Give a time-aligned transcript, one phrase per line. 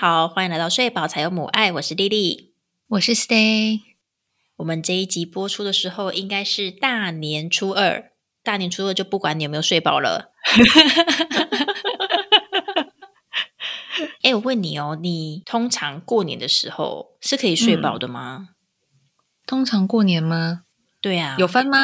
[0.00, 2.54] 好，欢迎来到睡饱才有母爱，我是丽丽，
[2.88, 3.80] 我是 Stay。
[4.56, 8.10] 我们这一集播出的时候，应该是大年初二。
[8.42, 10.32] 大年初二就不管你有没有睡饱了。
[14.22, 18.48] 哎，我问你哦，你通常过年的时候是可以睡饱的吗？
[19.46, 20.62] 通常过年吗？
[21.00, 21.78] 对啊，有分吗？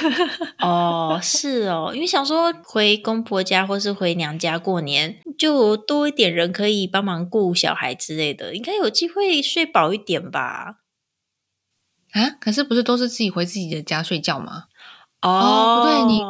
[0.60, 10.76] 哦，是哦，因为想说回公婆家或是回娘家过年，就多一点人可以帮忙顾小孩之类的，应该有机会睡饱一点吧？
[12.12, 14.64] 啊，可是不是都是自己回自己的家睡觉吗？
[15.20, 16.20] 哦，不对，你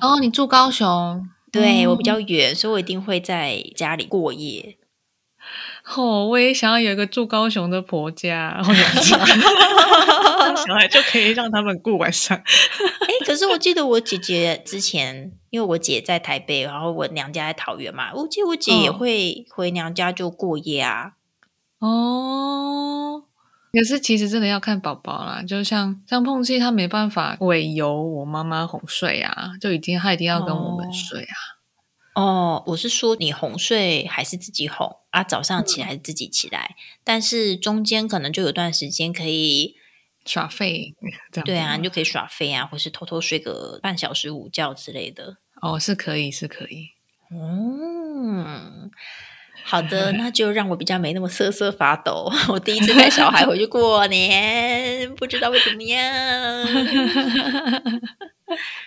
[0.00, 4.78] 哦，你住高雄，对我比较远，所以我一定会在家里过夜。
[5.84, 9.18] 哦，我也想要有一个住高雄的婆家，然后小
[10.74, 12.36] 孩就可以让他们过晚上。
[12.38, 21.14] 哎，可是我记得我姐姐之前，因为我姐在台北，然后我娘家在桃园嘛，我记得我姐也会回娘家就过夜啊。
[21.80, 23.24] 哦，
[23.72, 31.24] 可是其实真的要看宝宝啦，就像像碰气，他没办法委由我妈妈哄睡啊，就一定他一定要跟我们睡啊。
[31.24, 31.26] 哦，
[32.66, 35.24] 我是说你哄睡还是自己哄啊？
[35.24, 39.76] 早上起来自己起来，但是中间可能就有段时间可以
[40.26, 40.94] 耍废，
[41.44, 45.38] 对啊，你就可以耍废啊，或是偷偷睡个半小时午觉之类的。
[45.62, 46.90] 哦，是可以，是可以。
[47.30, 48.90] 嗯，
[49.64, 52.30] 好的，那就让我比较没那么瑟瑟发抖。
[52.48, 56.02] 我第一次带小孩回去过年，不知道会怎么样。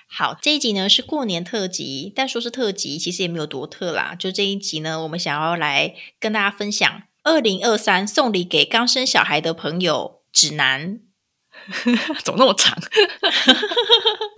[0.07, 4.15] 好，这一集呢是过年特辑，但说是特辑，其实也没有多特啦。
[4.17, 10.99] 就这一集呢，我们想要来跟大家分享二零二三送礼给刚生小孩的朋友指南。
[12.23, 12.77] 怎么那么长？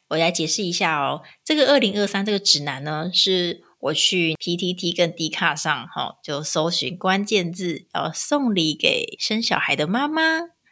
[0.09, 1.23] 我来解释一下哦。
[1.44, 10.21] 这个二零二三这个指南呢，是我去 PTT 跟 D 卡上哈，就搜寻关键字，然后送礼给生小孩的妈妈。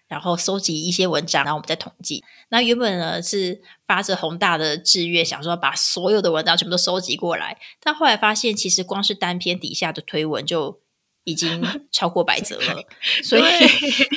[0.08, 2.24] 然后收集一些文章，然后我们再统计。
[2.50, 7.58] 那原本呢是发着宏大的志愿，想说把所有的文章全部都收集过来。
[7.82, 10.80] 但后来发现，其实光是单篇底下的推文就
[11.24, 11.60] 已经
[11.92, 12.84] 超过百则了。
[13.24, 13.42] 所以，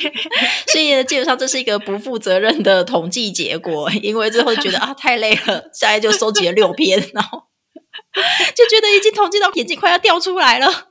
[0.70, 3.90] 所以基本上这是一个不负责任的统计结果。
[4.02, 7.44] 因为最后觉得啊太累了，现在就收集了六篇，然后
[8.54, 10.88] 就觉得已经统计到眼睛快要掉出来了。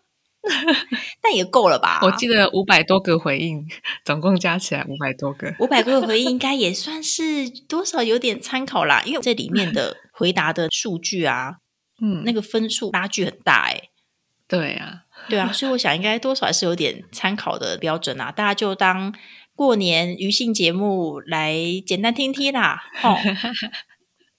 [1.21, 1.99] 但也够了吧？
[2.03, 3.67] 我记得五百多个回应，
[4.05, 5.53] 总共加起来五百多个。
[5.59, 11.55] 五百多个回应应该也算是多少有点参考啦，因为这里面的回答的数据啊，
[12.01, 13.89] 嗯，那个分数拉距很大哎。
[14.47, 18.31] 对啊，对啊，所以我想应该多少还是有点参考的标准啊。
[18.31, 19.13] 大家就当
[19.53, 22.83] 过年娱性节目来简单听听啦。
[23.03, 23.17] 哦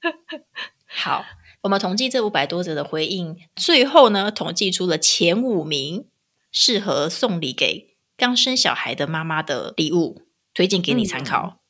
[0.89, 1.27] 好。
[1.69, 6.07] 我们统计这五百多则的回应，最后呢，统计出了前五名
[6.51, 10.23] 适合送礼给刚生小孩的妈妈的礼物，
[10.55, 11.61] 推荐给你参考。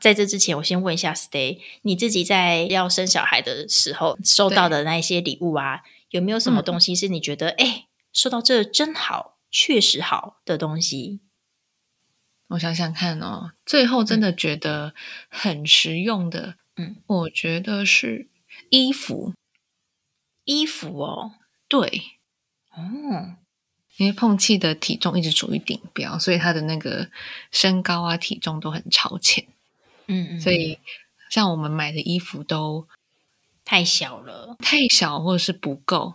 [0.00, 11.20] 在这之前，我先问一下 Stay，你自己在要生小孩的时候收到的那一些礼物啊，有没有什么东西是你觉得哎，收到这真好，确实好的东西？
[12.48, 14.94] 我想想看哦，最后真的觉得
[15.28, 18.30] 很实用的，嗯，我觉得是。
[18.72, 19.34] 衣服，
[20.44, 21.32] 衣服哦，
[21.68, 22.04] 对，
[22.70, 23.36] 哦，
[23.98, 27.10] 因为碰气的体重一直处于顶标，所以他的那个
[27.50, 29.46] 身高啊、体重都很超前，
[30.06, 30.78] 嗯嗯，所以
[31.28, 32.88] 像我们买的衣服都
[33.62, 36.14] 太小了，太小或者是不够，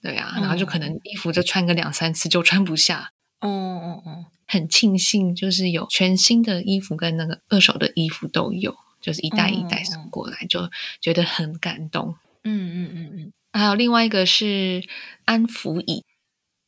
[0.00, 8.74] 对啊，然后就可能衣服就穿个两三次就穿不下，哦哦哦，很庆幸就是有全新的衣服跟那个二手的衣服都有。
[9.00, 12.14] 就是一代一代送过来，就觉得很感动。
[12.44, 13.32] 嗯嗯嗯嗯。
[13.52, 14.82] 还有另外一个是
[15.24, 16.04] 安抚椅，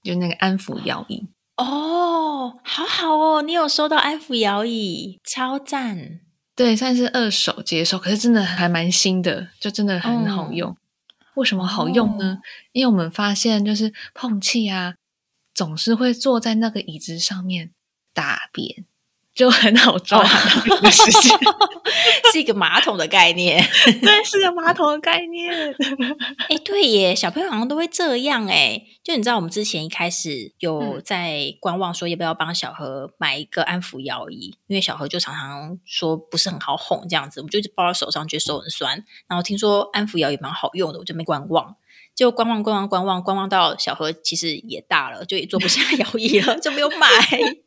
[0.02, 1.28] 就那个安抚摇椅。
[1.56, 6.20] 哦，好好哦，你有收到安抚摇椅，超赞。
[6.56, 10.76] 对，算是二手接收，可是真的还蛮新的，就真的很好用。
[11.34, 12.40] 为什么好用呢？
[12.72, 14.94] 因为我们发现，就是碰气啊，
[15.54, 17.70] 总是会坐在那个椅子上面
[18.12, 18.84] 大便。
[19.34, 20.22] 就很好抓
[22.32, 23.62] 是一个马桶的概念，
[24.02, 25.74] 对，是个马桶的概念。
[26.48, 28.82] 哎，对耶，小朋友好像都会这样哎。
[29.02, 39.02] 就你知道，我们之前一开始有在观望，说要不要帮小何买一个安抚摇椅，因为小何就常常说不是很好哄这样子，我们就一直抱在手上，觉得手很酸。
[39.26, 41.74] 然后听说安抚摇椅蛮好用的，我就没观望。
[42.14, 47.08] 就观望观望观望观望到小何其实也大了，就也坐不下 摇椅了，就没有买。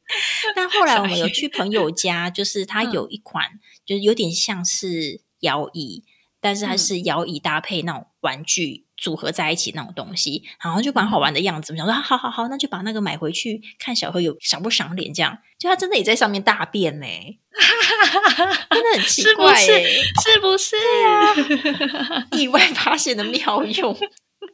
[0.55, 6.03] 但后来我们有去朋友家，就是他有一款，就是有点像是摇椅。
[6.41, 11.73] 但是它是摇椅搭配那种玩具组合在一起那种东西，然后就蛮好玩的样子。
[11.73, 15.11] 我想说，好好好，那就把那个买回去，看小何有赏不赏脸。
[15.11, 17.07] 这样，就他真的也在上面大便呢，
[18.69, 22.27] 真的很奇怪，是不是呀？
[22.37, 23.97] 意外发现的妙用。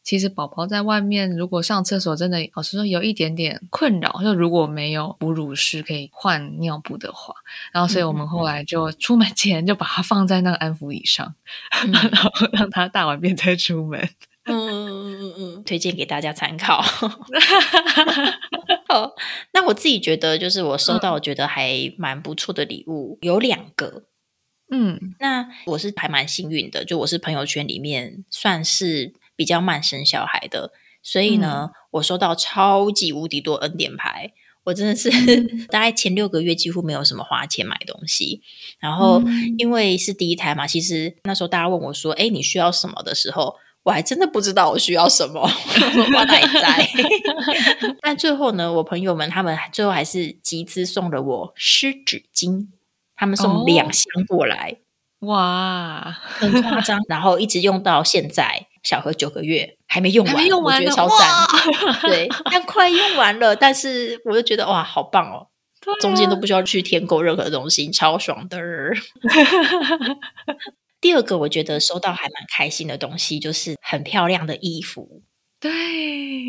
[0.04, 4.19] 其实宝宝在外面如果上厕所，真的老实说有一点点困扰。
[4.24, 7.36] 就如果没有哺乳室可以换尿布的话，
[7.72, 11.36] 然后所以我们后来就出门前就把它放在那个安抚椅上，
[11.92, 14.10] 然后让他大完便再出门。
[14.45, 16.81] 嗯嗯嗯嗯嗯，推荐给大家参考。
[18.89, 19.13] 好，
[19.54, 24.06] 那我自己觉得，就是我收到我觉得还蛮不错的礼物有两个。
[24.72, 29.13] 嗯，那我是还蛮幸运的，就我是朋友圈里面算是。
[29.36, 34.33] 比较慢生小孩的，所以呢，我收到超级无敌多恩典牌，
[34.66, 35.10] 我真的是
[35.69, 38.42] 大概前六个月几乎没有什么花钱买东西。
[38.80, 39.22] 然后
[39.57, 46.88] 因为是第一胎嘛，其实那时候大家问我说：“哎，你需要什么？”的时候，我还真的不知道我需要什么，我哪在？
[48.01, 52.68] 但最后呢，我朋友们他们最后还是集资送了我湿纸巾，
[53.16, 54.78] 他们送两箱过来，
[55.22, 58.68] 哇，很夸张，然后一直用到现在。
[58.83, 61.30] 小何九个月还没用完，我觉得超赞。
[62.04, 65.48] 对，但快用完了，但是我就觉得哇，好棒哦！
[66.00, 68.60] 中间都不需要去添购任何东西，超爽的。
[71.01, 75.24] 第二个，我觉得收到还蛮开心的东西，就是很漂亮的衣服。
[75.60, 75.72] 对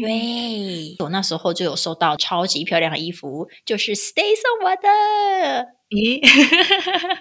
[0.02, 5.68] 对，我那时候就有收到超级漂亮的衣服，就是 Stay 送我的。
[5.90, 6.20] 咦，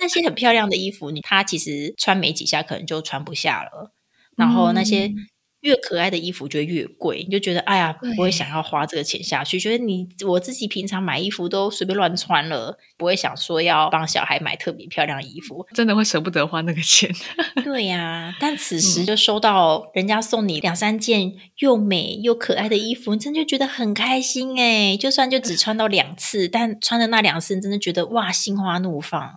[0.00, 3.92] 那些很漂亮的衣服，你它其实穿没几下，可能就穿不下了。
[4.36, 5.12] 然后那些
[5.60, 9.60] 越可爱的衣服就越贵，你就觉得哎呀，不会想要花这个钱下去。
[9.60, 17.08] 觉得你我自己平常买衣服都随便乱穿了，不会想说要帮小孩买特别漂亮的衣服，真的会舍不得花那个钱。
[17.62, 24.96] 对呀，但此时就收到人家送你两三件又美又可爱的衣服，你真就觉得很开心哎。
[24.96, 29.32] 就算就只穿到两次，但穿的那两次，你真的觉得哇，心花怒放。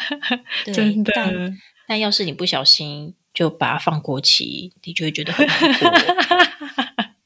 [0.72, 1.52] 真的，
[1.86, 3.16] 但要是你不小心。
[3.34, 5.90] 就把它放过期，你就会觉得很难过。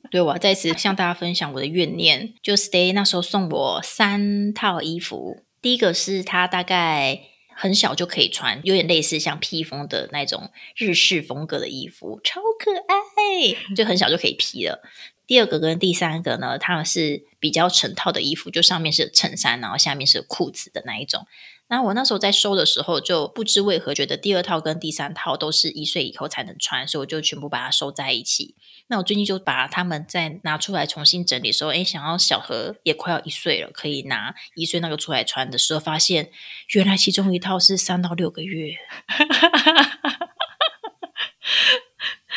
[0.10, 7.20] 对我要再次向大家分享我的怨念，就 Stay 那时候送我三套衣服，第一个是它大概
[7.54, 14.80] 很小就可以穿，有点类似像披风的那种日式风格的衣服，超可爱，就很小就可以披了。
[15.26, 21.26] 第二个跟第三个呢，他们是比较成套的衣服，就上面是衬衫，然后下面是裤子的那一种。
[21.68, 28.54] 那我那时候在收的时候，就不知为何觉得第二套跟第三套都是一岁以后才能穿，所以我就全部把它收在一起。
[28.86, 36.30] 那我最近就把它们再拿出来重新整理的时候，哎，想要小何也快要一岁了，可以拿一岁那个出来穿的时候，发现
[36.74, 38.76] 原来其中一套是三到六个月。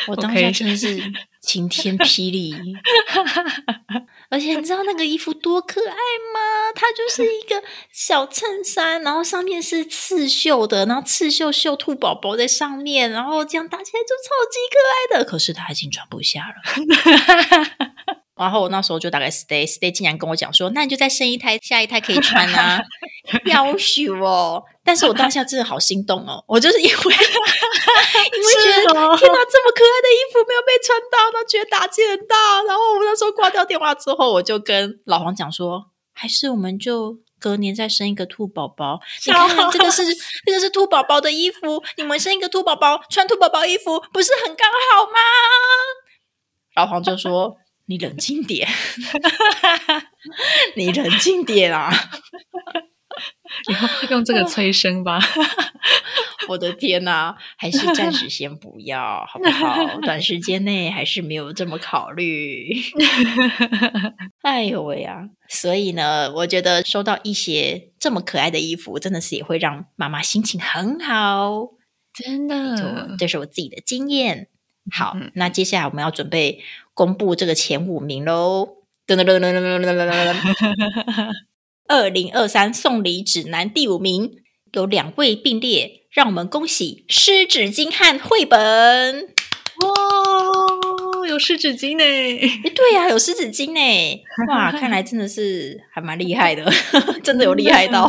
[0.08, 1.00] 我当下真的是
[1.40, 2.54] 晴天霹雳。
[4.30, 6.72] 而且你知道那个衣服多可爱吗？
[6.74, 7.62] 它就是一个
[7.92, 14.78] 小衬衫，然后上面是刺绣的，然后刺绣绣兔宝宝在上面，然后这样搭起来就超级可
[15.18, 15.24] 爱的。
[15.28, 16.54] 可是它已经穿不下了。
[18.40, 22.80] 然后我那时候就大概 stay stay，竟然跟我讲说，那你就再生一胎，下一胎可以穿啊，
[23.44, 24.64] 要求哦。
[24.82, 32.62] 但是我当下真的好心动哦，我就是因为 因为觉得天哪，这么可爱的衣服没有被穿到，那觉得打击很大。
[32.66, 39.00] 然后我那时候挂掉电话之后，我就跟老黄讲说，还是我们就隔年再生一个兔宝宝。
[39.26, 40.02] 你看这个是
[40.46, 45.18] 这个是兔宝宝的衣服，你们生一个兔宝宝，穿兔宝宝衣服不是很刚好吗？
[46.76, 47.58] 老黄就说。
[47.90, 48.68] 你冷静点，
[50.76, 51.90] 你冷静点啊！
[53.68, 55.18] 以后用这个催生吧。
[56.46, 59.98] 我的天哪，还是暂时先不要，好不好？
[60.02, 62.72] 短时间内还是没有这么考虑。
[64.42, 65.28] 哎呦喂呀！
[65.48, 71.70] 所以呢，我觉得收到一些这么可爱的衣服，真的是也会让妈妈心情很好。
[72.14, 74.46] 真的，这是我自己的经验。
[74.92, 76.62] 好，那接下来我们要准备
[77.00, 78.68] 公布这个前五名喽！
[79.06, 81.32] 噔噔噔噔噔噔噔噔噔！
[81.88, 84.32] 二零二三送礼指南第五名
[84.72, 88.60] 有两位并列，让我们恭喜湿纸巾和绘本！
[89.80, 92.04] 哇，有湿纸巾呢！
[92.04, 94.22] 哎，对呀，有湿纸巾呢！
[94.50, 96.70] 哇，看来真的是还蛮厉害的，
[97.24, 98.06] 真的有厉害到。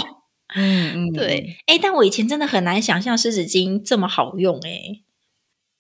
[0.54, 1.56] 嗯嗯，对。
[1.66, 5.00] 哎，但我以前真的很难想象湿纸巾这么好用哎。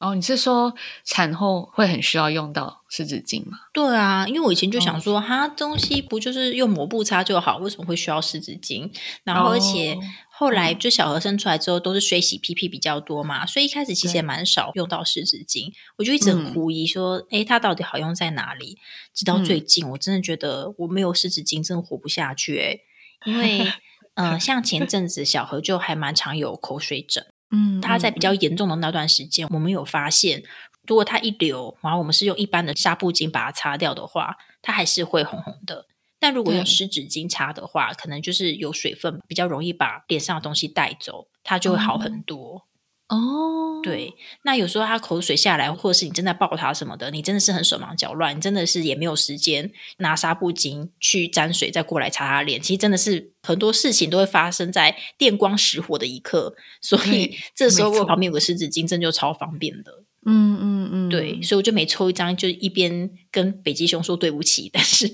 [0.01, 0.73] 哦，你是说
[1.05, 3.59] 产后会很需要用到湿纸巾吗？
[3.71, 8.91] 对啊，因为我以前就想说，哈，东西不就是用抹布擦就好，为什么会需要湿纸巾？
[9.23, 9.95] 然后而且
[10.31, 15.71] 后来就小何生出来之后，都是水洗屁屁比较多嘛，所以一开始其实也蛮少用到湿纸巾。
[15.97, 18.79] 我就一直很狐疑，说，哎，它到底好用在哪里？
[19.13, 22.59] 直到最近，我真的觉得我没有湿纸巾，真的活不下去。
[22.59, 22.79] 哎，
[23.25, 23.71] 因为，
[24.15, 30.43] 嗯，像前阵子小何就还蛮常有口水疹，嗯，他在比较严重的那段时间，我们有发现，
[30.87, 35.85] 如果他一流，然后我们是用一般的纱布巾把它擦掉的话，它还是会红红的。
[36.19, 42.67] 但如果用湿纸巾擦的话，可能就是有水分，比较容易把脸上的东西带走，它就会好很多。
[43.11, 44.13] 哦，对。
[44.43, 52.61] 那有时候他口水下来，或者是你正在抱他什么的，你真的是很手忙脚乱，你真的是也没有时间拿纱布巾去沾水再过来擦他脸。
[52.61, 60.05] 其实真的是很多事情都会发生在电光石火的一刻，所以这时候我旁边有个湿纸巾，真就超方便的。
[60.25, 65.09] 嗯嗯嗯，对，所以我就每抽一张，就一边跟北极熊说对不起，但是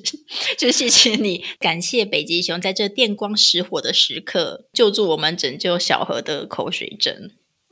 [0.58, 6.96] 就谢谢你，感谢北极熊在这电光石火的时刻救助我们，拯救小何的口水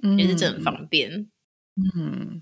[0.06, 1.30] 疹，也是真很方便。
[1.76, 2.42] 嗯，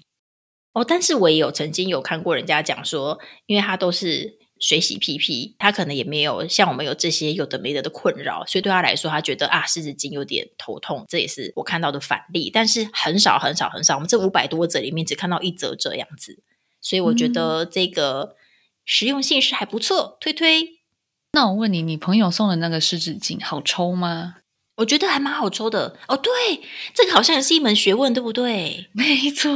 [0.74, 4.40] 哦，但是我也有曾经有看过人家讲说，因为他都是。
[4.60, 16.42] 水洗屁屁，他可能也没有像我们有这些有的没的的困扰，所以对他来说，他觉得啊湿纸巾有点头痛，这也是我看到的反例，但是很少很少很少，我们这五百多则里面只看到一则这样子，
[16.80, 18.38] 所以我觉得这个
[18.86, 20.80] 实用性是还不错，推推。
[21.34, 24.36] 那我问你，你朋友送的那个湿纸巾好抽吗？
[24.76, 26.32] 我觉得还蛮好抽的哦，对，
[26.94, 28.90] 这个好像也是一门学问，对不对？
[28.94, 29.50] 没错，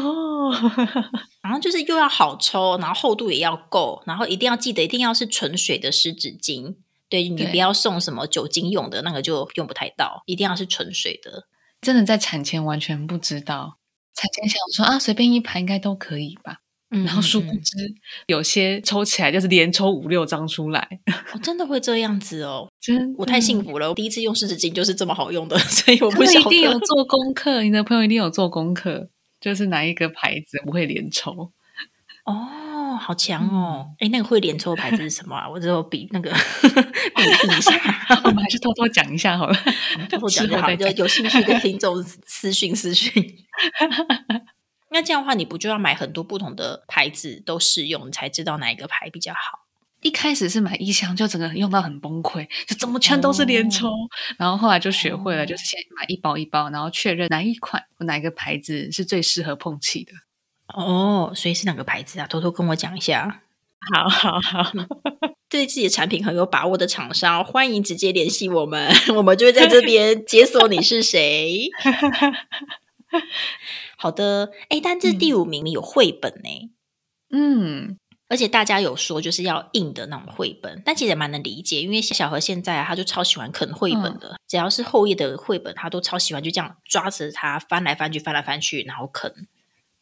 [1.42, 6.76] 然后就是又要好抽，然后厚度也要够，然后一定要记得，一定要是纯水的湿纸巾。
[7.10, 11.48] 对你不要送什么酒精用的那个，就用不太到，一定要是纯水的。
[11.80, 13.78] 真的在产前完全不知道，
[14.14, 16.60] 产前想说啊，随便一排应该都可以吧。
[16.90, 17.94] 然后殊不知，
[18.28, 20.88] 有些抽起来就是连抽五六张出来，
[21.44, 22.68] 真的会这样子哦！
[22.80, 27.62] 真，我太幸福了，我第一次用湿纸巾就是这么好用的， 所以我不一定有做功课。
[27.64, 29.10] 你的朋友一定有做功课，
[29.42, 31.52] 就是哪一个牌子不会连抽？
[32.26, 33.88] 哦，好强哦！
[34.00, 35.50] 哎，那个会连抽的牌子是什么啊？
[35.50, 36.32] 我只有比那个
[37.16, 37.24] 比
[37.58, 37.74] 一下，
[38.24, 39.56] 我们还是偷偷讲一下好了，
[40.10, 43.12] 偷偷讲一下，有有兴趣的听众私讯私讯。
[44.90, 49.66] 那这样的话，你不就要买很多不同的牌子都试用，你才知道哪一个牌比较好？
[50.02, 53.90] 一开始是买一箱，就整个用到很崩溃，就怎么全都是连抽。
[54.38, 60.12] 然后后来就学会了，就是先买一包一包，然后确认哪一款哪一个牌子是最适合碰气的。
[60.68, 62.28] 哦，所以是哪个牌子啊？
[62.28, 63.42] 偷偷跟我讲一下。
[63.94, 64.72] 好好好，
[65.50, 71.70] 对自己的产品很有把握的厂商，欢迎直接联系我们， 我们就会在这边解锁你是谁。
[73.98, 76.72] 好的，哎，但这第五名有绘本呢，
[77.32, 77.98] 嗯，
[78.30, 89.34] 而且大家有说就是要硬的那种绘本，但其实也蛮能理解，因为小何现在啊，他就超喜欢啃绘本的，只要是厚页的绘本，他都超喜欢，就这样抓着它翻来翻去，翻来翻去，然后啃。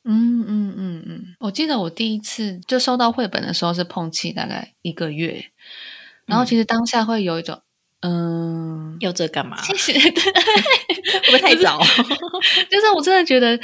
[0.04, 5.52] 嗯嗯嗯嗯，我记得我第一次就收到绘本的时候是碰气，大概一个月，
[6.25, 7.62] 然后其实当下会有一种。
[8.08, 9.60] 嗯，要这干嘛？
[9.64, 11.80] 其实会不会太早？
[12.70, 13.60] 就是我真的觉得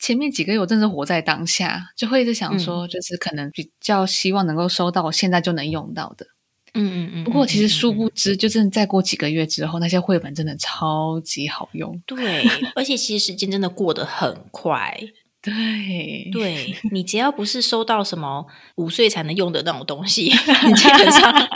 [0.00, 6.26] 前面几个月我真的活在当下，就会一直想说，就是可能比较希望能够收到现在就能用到的。
[6.74, 7.24] 嗯嗯嗯。
[7.24, 12.02] 不过其实殊不知，就真的再过几个月之后，那些绘本真的超级好用。
[12.04, 14.98] 对，而且其实时间真的过得很快。
[15.40, 18.44] 对，对你只要不是收到什么
[18.78, 20.24] 五岁才能用的那种东西，
[20.66, 21.48] 你基本上。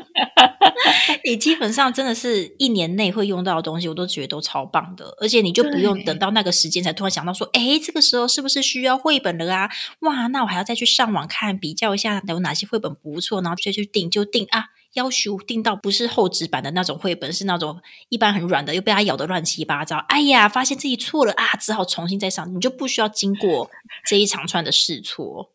[1.24, 9.70] 你基本上真的是一年内会用到的东西，我都觉得都超棒的，而且你就不用等到那个时间才突然想到说，哎，这个时候是不是需要绘本了啊？
[10.00, 19.96] 哇，那我还要再去上网看比较一下有哪些绘本不错，然后再去订就订啊，要求订到不是厚纸板的那种绘本，是那种一般很软的，又被它咬得乱七八糟。
[20.08, 23.70] 哎呀，发现自己错了啊，只好重新再上，你就不需要经过
[24.06, 25.52] 这一长串的试错。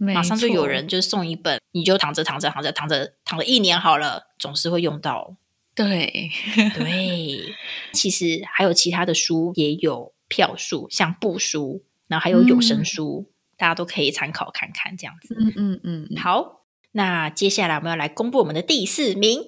[0.00, 5.36] 马上就有人就送一本，你就躺着躺着躺着躺着躺了一年好了，总是会用到。
[5.72, 6.30] 对
[6.74, 7.54] 对，
[7.92, 15.34] 其实还有其他的书也有票数，像布书，然后还有有声书，大家都可以参考看看这样子。
[15.38, 16.16] 嗯嗯嗯。
[16.16, 19.40] 好，那接下来我们要来公布我们的第四名，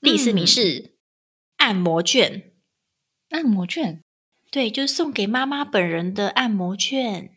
[0.00, 0.96] 第四名是
[1.58, 2.50] 按摩券。
[3.30, 4.02] 按摩券，
[4.50, 7.30] 对，就是送给妈妈本人的按摩券。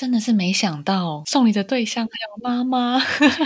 [0.00, 3.36] 真的是没想到送礼的对象还有妈妈， 对，我也觉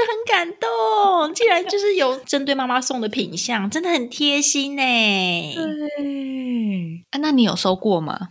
[0.00, 1.32] 得很感动。
[1.32, 4.82] 竟然就是有针对妈妈送的品相，真的很贴心呢。
[4.82, 8.30] 对，啊，那你有收过吗？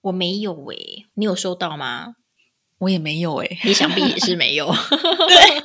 [0.00, 2.14] 我没有诶，你有收到吗？
[2.78, 4.72] 我也没有诶，你想必也是没有。
[5.28, 5.60] 对，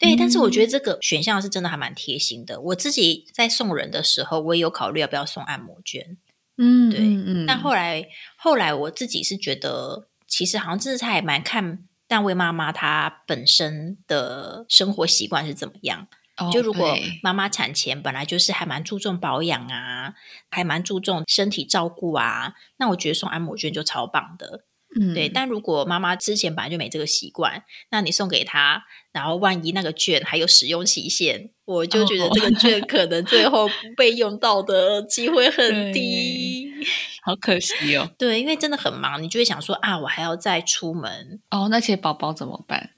[0.00, 2.60] 对，但是我觉得这个选项是真的还蛮贴心的。
[2.60, 6.16] 我自己在送人的时候，我也有考虑要不要送按摩券。
[6.56, 7.46] 嗯，对，嗯。
[7.46, 8.06] 但后来
[8.36, 16.08] 后来我自己是觉得，其实好像真的还蛮看单位妈妈她本身的生活习惯是怎么样。
[16.52, 20.14] 就如果妈妈产前本来就是还蛮注重保养啊，
[20.50, 24.64] 还蛮注重身体照顾啊，那我觉得送按摩券就超棒的。
[25.00, 25.28] 嗯，对。
[25.28, 36.70] 但如果妈妈之前本来就没这个习惯，那你送给她，然后万一那个券还有使用期限，我就觉得这个 券可能最后被用到的机会很低，
[37.24, 38.10] 好可惜哦。
[38.18, 42.90] 对，因为真的很忙，你就会想说啊，我还要再出门哦，那些宝宝怎么办？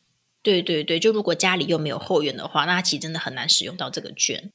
[0.42, 4.50] 对对对，就如果家里又没有后援的话，那其实真的很难使用到这个券。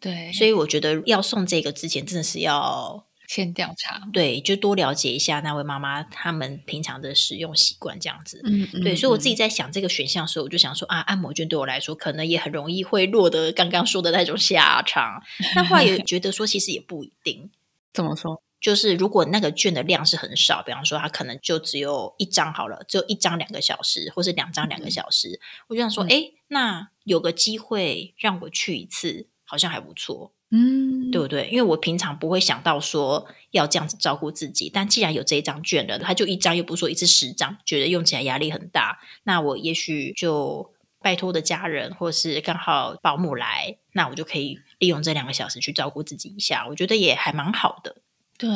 [0.00, 8.40] 对，所以我觉得要送这个之前，真的是要先调查，对，就多了解一下那位妈妈他们平常的使用习惯这样子。
[8.44, 8.82] 嗯嗯。
[8.82, 15.22] 对，所以我自己在想这个选项的时候，我就想说啊，按摩券对我来说可能也很容易会落得刚刚说的那种下场。
[15.54, 17.50] 那后来也 觉得说，其实也不一定。
[17.92, 18.42] 怎么说？
[18.58, 31.48] 就是如果那个券的量是很少，比方说它可能就只有一张好了，只有一张两个小时，或是两张两个小时，我就想说，哎，那有个机会让我去一次，好像还不错，嗯，对不对？
[31.50, 47.96] 因为我平常不会想到说要这样子照顾自己，但既然有这一张券了，他就一张又不说一次十张，觉得用起来压力很大，那我也许就拜托的家人，或是刚好保姆来，那我就可以利用这两个小时去照顾自己一下，我觉得也还蛮好的。
[48.38, 48.48] 对，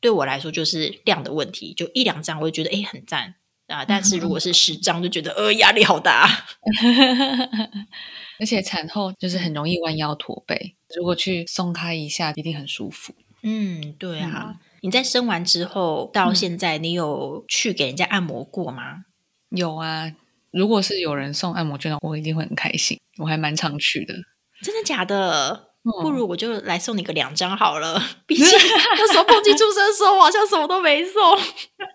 [0.00, 3.36] 对我来说就是量的问题，就一两张我就觉得哎很赞
[3.68, 6.28] 啊，但是如果是十张就觉得呃压力好大，
[8.38, 13.14] 而且产后就是很容易弯腰驼背，如果去松开一下一定很舒服。
[13.42, 19.04] 嗯，对啊，你在生完之后到现在，你有去给人家按摩过吗？
[19.50, 20.12] 有啊，
[20.50, 24.14] 如果是有人送按摩券，我一定会很开心，我还蛮常去的。
[24.62, 25.68] 真的假的？
[26.00, 31.36] 不如我就来送你个两张好了， 毕竟那时候碰见出生的时候，好像什么都没送。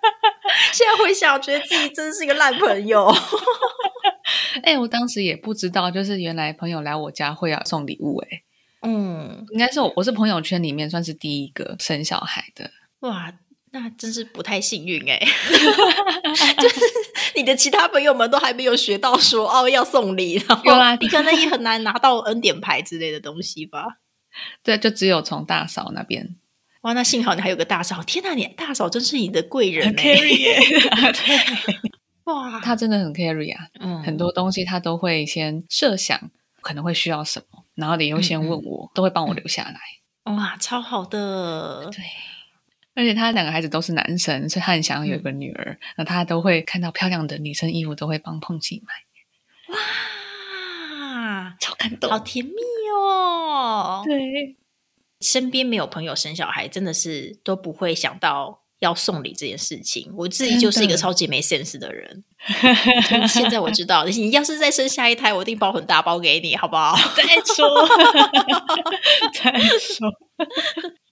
[0.74, 3.08] 现在回想，觉得自己真是一个烂朋友。
[4.64, 8.18] 哎，我当时也不知道，就是原来朋友来我家会要送礼物。
[8.18, 8.42] 哎，
[8.82, 12.72] 嗯，应该是我，我是朋友圈里面算是第一个生小孩的。
[13.00, 13.34] 哇！
[13.72, 15.20] 那真是不太幸运哎，
[16.58, 16.80] 就是
[17.36, 20.64] 你的其他朋友们都还没有学到说哦要送礼，然后
[21.02, 23.98] 你可能也很难拿到恩典牌之类的东西吧？
[24.64, 26.38] 对，就只有从大嫂那边。
[26.82, 28.02] 哇，那幸好你还有个大嫂！
[28.04, 30.38] 天哪，你大嫂真是你的贵人，carry
[31.12, 31.76] 对，
[32.24, 39.80] 哇，他真的很 carry 啊，嗯，很多东西他都会先设想可能会需要什么，然后你又先问我，都会帮我留下来。
[40.34, 42.04] 哇，超好的，对。
[42.96, 45.80] 而且他两个孩子都是男生，所以他很想要有一个女儿。
[45.98, 49.76] 那他都会看到漂亮的女生衣服，都会帮碰琪买。
[49.76, 52.54] 哇，超感动，好甜蜜
[52.96, 54.02] 哦！
[54.04, 54.58] 对，
[55.22, 60.12] 身边没有朋友生小孩，真的是都不会想到要送礼这件事情。
[60.16, 62.24] 我自己就是一个超级没 sense 的人。
[63.28, 66.96] 现在我知道， 你要是再生下一胎，我一定包很大包给你，好不好？
[67.16, 67.88] 再说，
[69.34, 70.08] 再说。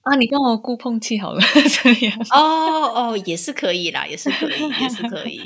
[0.04, 1.41] 啊，你跟我姑碰气好了，
[1.84, 5.41] 这样哦哦，也是可以啦，也是可以，也是可以。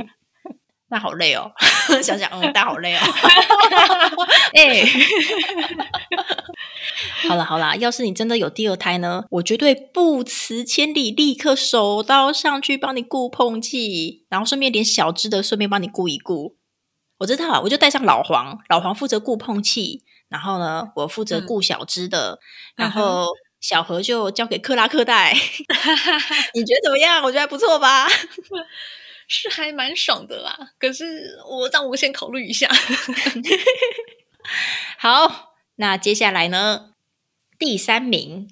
[0.89, 1.51] 那好累哦，
[2.01, 2.99] 想想，嗯，但好累哦。
[4.53, 4.83] 哎，
[7.29, 16.55] 好了好了，要是你真的有第二胎呢，我绝对不辞千里，立刻手刀上去帮你顾碰气，然后顺便连小只的顺便帮你顾一顾。
[17.19, 22.39] 我知道，我就带上老黄，老黄负责顾碰气，然后呢，我负责顾小只的，
[22.75, 23.27] 然后。
[23.61, 25.33] 小何就交给克拉克带，
[26.53, 27.21] 你觉得怎么样？
[27.21, 28.07] 我觉得还不错吧，
[29.29, 30.73] 是还蛮爽的啦。
[30.77, 32.69] 可是我让我先考虑一下。
[34.99, 36.95] 好，那接下来呢？
[37.57, 38.49] 第三名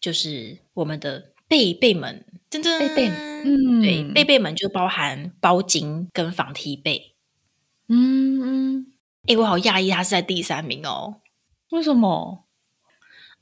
[0.00, 3.08] 就是我们的贝贝们，真真贝贝，
[3.44, 7.14] 嗯，对，贝贝们就包含包巾跟防踢被。
[7.88, 8.40] 嗯
[8.78, 8.92] 嗯，
[9.26, 11.20] 哎，我好讶异，他是在第三名哦。
[11.70, 12.46] 为什么？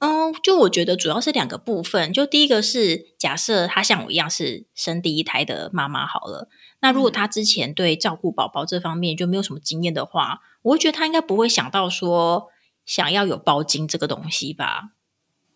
[0.01, 2.13] 嗯，就我觉得主要是两个部分。
[2.13, 6.49] 就第一个是假设她像我一样是生第一胎的妈妈好了，
[6.81, 12.49] 那如果她之前对照顾宝宝这方面就没有什么经验的话，我会觉得她应该不会想到说
[12.87, 14.91] 想要有包巾这个东西吧？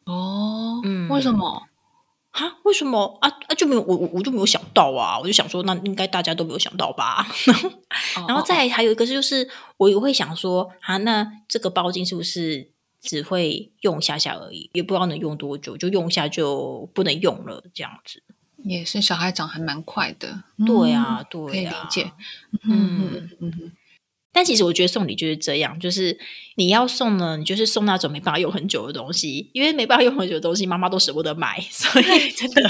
[0.07, 1.63] 哦，嗯，为什么？
[2.33, 2.57] 哈？
[2.65, 3.29] 为什么啊？
[3.47, 5.21] 啊，就没有我我我就没有想到啊！
[5.21, 7.25] 我就想说，那应该大家都没有想到吧？
[8.27, 12.72] 然后再还有一个就是，我也会想说，啊，那这个包巾是不是？
[13.03, 18.23] 只会用下下而已，也不知道能用多久，就用下就不能用了，这样子。
[18.65, 22.12] 也是小孩长还蛮快的，对啊，对，可以理解。
[22.65, 23.73] 嗯嗯嗯。
[24.35, 26.17] 但其实我觉得送礼就是这样，就是
[26.57, 32.62] 你要送呢，你就是送那种没办法用很久的东西，因为没办法用很久的东西，妈妈都舍不得买，所以真的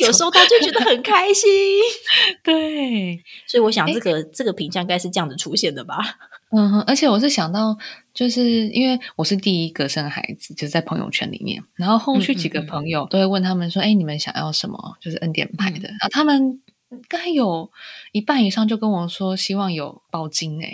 [0.00, 1.48] 有收到就觉得很开心。
[2.42, 6.18] 对，所以我想这个这个评价应该是这样子出现的吧。
[6.50, 7.76] 嗯哼，而且我是想到，
[8.14, 14.96] 就是因为我是第一个生孩子，就是在朋友圈里面，然后后续几个朋友都会问他们说：“哎，你们想要什么？
[15.00, 16.62] 就是恩典牌的啊？”他们
[17.08, 17.70] 该有
[18.12, 20.72] 一半以上就跟我说希望有包金哎。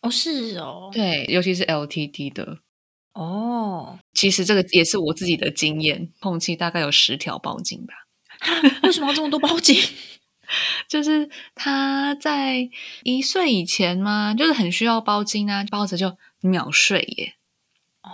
[0.00, 2.58] 哦，是哦，对，尤其是 LTD 的
[3.12, 3.98] 哦。
[4.14, 7.92] 其实这个也是我自己的经验，碰气大概有十条包巾吧。
[8.84, 9.86] 为什么要这么多包巾？
[10.88, 12.68] 就是他在
[13.02, 17.34] 一岁以前嘛，就是很需要包巾啊，包着就秒睡耶。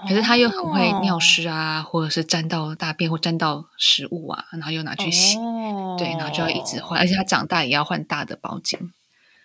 [0.09, 5.37] 可是他又很会尿湿啊，或者是沾到大便或沾到食物啊，然后又拿去洗，
[5.99, 8.79] 对，然后就要一直换，而且他长大也要换大的包巾。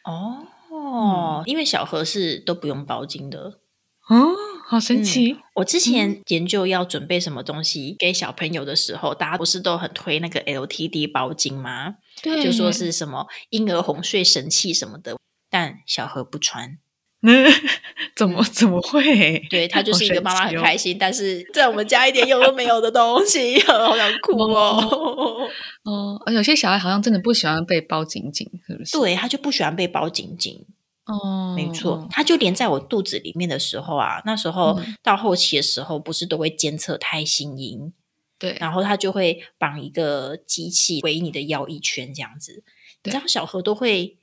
[0.03, 0.47] 哦。
[0.73, 3.59] 哦，因为小何是都不用包巾的
[4.07, 4.33] 哦，
[4.71, 5.35] 好神奇！
[5.55, 11.95] 我之前研究要准备什么东西给小朋友的时候，大家不是都很推那个 LTD 包巾吗？
[12.23, 15.17] 对，就说是什么婴儿哄睡神器什么的，
[15.49, 16.77] 但小何不穿。
[18.15, 19.39] 怎么怎么会？
[19.49, 25.49] 对他就是一个妈妈很开心，但是在我们家一点用都没有的东西，好想哭哦。
[25.83, 28.97] 哦，有些小孩好像真的不喜欢被包紧紧，是不是？
[28.97, 30.65] 对他就不喜欢被包紧紧。
[31.11, 37.93] 哦，没错，它就连在我肚子里面的时候啊，那时候到后期的时候，不是都会监测胎心音？
[38.39, 42.63] 对，然后它就会绑一个机器围你的腰一圈，这样子。
[43.03, 44.17] 你知道小何都会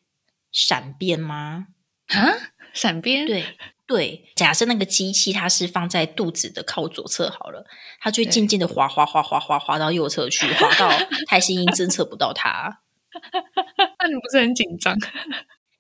[0.51, 1.69] 闪变吗？
[2.09, 2.55] 啊？
[2.73, 3.45] 闪边对
[3.87, 7.67] 对，假设那个机器它是放在肚子的靠左侧好了，
[8.01, 10.91] 它就会渐渐的滑滑滑滑滑滑到右侧去，滑到
[11.27, 12.81] 胎心音侦测不到它。
[14.01, 14.97] 那你不是很紧张？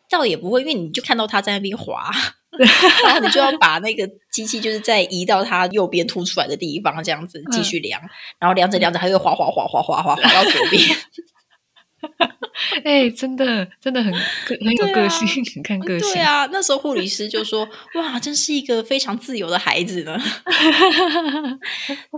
[0.08, 2.10] 倒也不会，因为你就看到他在那边滑，
[3.04, 8.00] 然后你就要把那个机器就是在移到它右边凸出来的地方，这样子继续量，
[8.38, 10.82] 然后量着量着，它又滑滑滑滑滑滑滑到左边。
[12.84, 14.12] 哎，真的，真的很
[14.46, 16.12] 很有个性，很看个性。
[16.12, 20.16] 对啊，那时候护理师就说：“哇，真是一个非常自由的孩子呢。”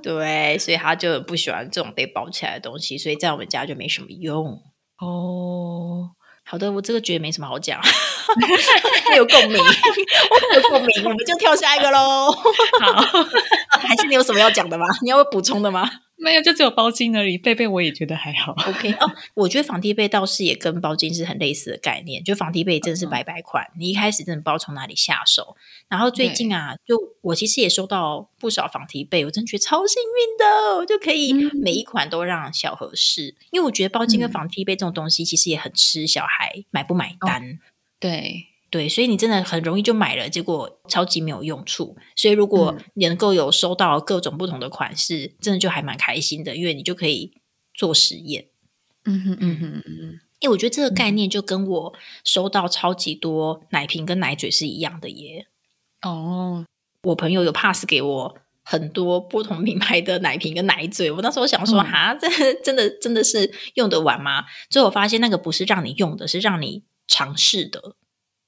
[0.03, 4.63] 对，所以他就不喜欢这种被包起来的东西，所以在我们家就没什么用。
[4.99, 6.11] 哦，
[6.51, 7.81] 好的，我这个觉得没什么好讲，
[9.09, 12.29] 没 有共鸣，有共鸣，我们就跳下一个喽。
[12.83, 12.93] 好，
[13.79, 14.85] 还是你有什么要讲的吗？
[15.03, 15.89] 你要补充的吗？
[16.21, 17.39] 没有，就只有包巾而已。
[17.39, 18.53] 被被我也觉得还好。
[18.69, 22.23] OK 哦，我觉得防踢被倒是也跟包巾是很类似的概念。
[22.23, 25.57] 就防踢被真的是白白款，你一开始真的不知道从哪里下手。
[25.89, 33.35] 然后最近啊，就我其实也收到不少防踢被，我真觉得超幸运的，我就可以每一款都让小合适。
[33.51, 37.59] 因为我觉得包巾跟防踢被这种东西其实也很吃小孩买不买单。
[37.99, 38.50] 对。
[38.71, 41.97] 对，所以你真的很容易就买了，结果超级没有用处。
[42.15, 47.33] 所以如果你能够有收到各种不同的款式，真的就还蛮开心的，因为你就可以
[47.75, 48.47] 做实验。
[49.05, 55.47] 嗯哼嗯哼嗯哼，因为我觉得这个概念就跟我收到超级多奶瓶跟奶嘴是一样的耶。
[56.03, 56.65] 哦，
[57.03, 64.45] 我朋友有 pass 给我很多不同品牌的奶瓶跟奶嘴，我那时候想说，哈，这真的真的是用得完吗？
[64.69, 67.97] 最后我发现那个不是让你用的，是让你尝试的。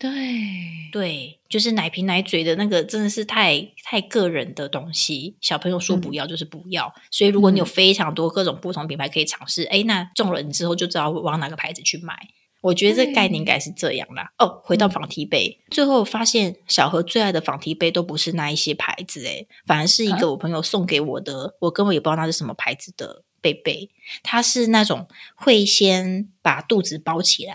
[0.03, 5.37] 对对，就是奶瓶奶嘴的那个，真的是太太个人的东西。
[5.41, 12.19] 小朋友说不要就是不要，所以如果你有非常多各种不同品牌可以尝试，哎，那中了你之后就知道往哪个牌子去买。
[12.63, 14.33] 我觉得这概念应该是这样啦。
[14.39, 23.89] 哦，回到仿提杯，最后发现小何最爱的仿提杯都不是那一些牌子，哎，反而是一个我朋友送给我的，我根本也不知道那是什么牌子的贝贝。
[24.25, 27.55] 它是那种会先把肚子包起来，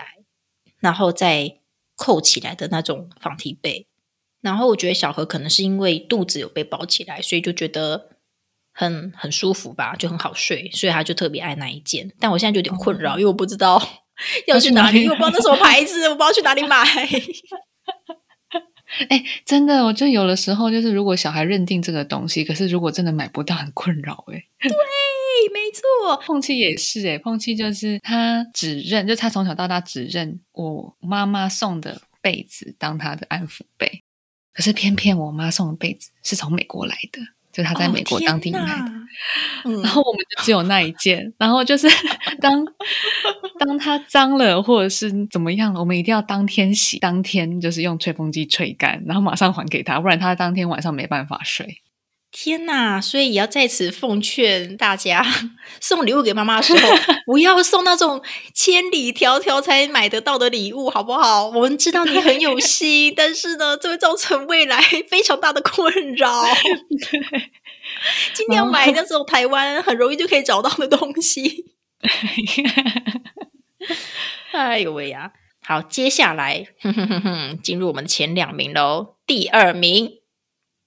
[0.79, 1.59] 然后再。
[1.97, 3.87] 扣起来的那种防踢被，
[4.39, 8.11] 然后我觉得小何可能是因为肚子有被包起来，所以就觉得
[8.71, 12.13] 很很舒服吧，就很好睡，所以他就特别爱那一件。
[12.19, 13.81] 但我现在就有点困扰，因为我不知道
[14.47, 16.77] 要去哪里，因为我不知道那什么牌子，我不知道去哪里买。
[19.09, 24.23] 哎，真的，我就有的时候就是，如果小孩认定这个东西，可是如果真的买不到，很困扰。
[24.27, 24.71] 哎，对，
[25.53, 27.07] 没错，碰气也是。
[27.07, 34.03] 哎，碰气就是他只认，就他从小到大只认我妈妈送的被子当他的安抚被，
[34.53, 37.21] 可是偏偏我妈送的被子是从美国来的。
[37.49, 41.87] 就他在美国当地买的，然后我们就只有那一件，然后就是
[42.39, 42.63] 当
[43.57, 51.81] 当它脏了或者是怎么样了，我们一定要当天洗，当天就是用吹风机吹干，然后马上还给他，不然他当天晚上没办法睡。
[52.29, 53.01] 天呐！
[53.01, 55.25] 所以也要在此奉劝大家，
[55.79, 56.89] 送礼物给妈妈的时候，
[57.25, 58.21] 不要送那种
[58.53, 61.47] 千里迢迢才买得到的礼物，好不好？
[61.47, 66.43] 我们知道你很有心，但是呢，这会造成未来 非常大的困扰。
[67.09, 67.51] 对，
[68.33, 71.73] 尽量买那种台湾很容易就可以找到的东西。
[74.51, 75.31] 哎呦喂呀！
[75.63, 76.67] 好，接下来
[77.63, 79.15] 进入我们前两名喽。
[79.25, 80.19] 第二名，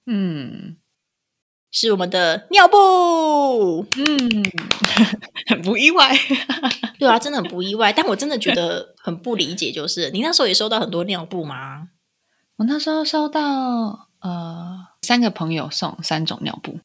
[0.06, 0.76] 嗯。
[1.80, 2.76] 是我们的尿布，
[3.96, 4.44] 嗯，
[5.48, 6.14] 很 不意外，
[7.00, 7.90] 对啊，真的很不意外。
[7.90, 11.88] 但我真的觉得很不理解，就是你那时候也收到很多尿布吗？
[12.56, 16.80] 我那时候收到呃三个朋友送三种尿布，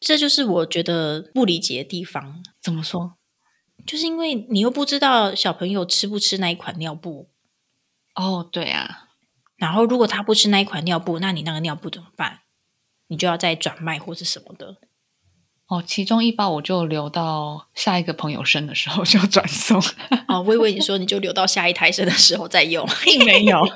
[0.00, 2.42] 这就是我觉得不理解的地方。
[2.60, 3.12] 怎么说？
[3.86, 7.30] 就是因为你又不知道小朋友吃不吃那一款尿布。
[8.16, 9.06] 哦，对啊。
[9.56, 12.40] 然后如果他不吃那一款尿布，那你那个尿布怎么办？
[13.10, 14.76] 你就要再转卖或是什么的
[15.66, 15.82] 哦。
[15.86, 19.82] 其中一包我就留到下一个朋友生的时候 就转送
[20.28, 20.42] 哦。
[20.46, 23.60] 我以为你说你就留到下一胎生的时候再用，并没有。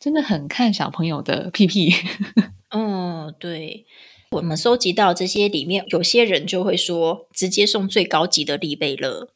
[0.00, 1.94] 真的很看小朋友的屁屁。
[2.74, 3.86] 嗯，对。
[4.30, 9.28] 我们收集到这些里面，有些人就会说直接送最高级的利贝乐。